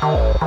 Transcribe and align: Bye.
Bye. 0.00 0.45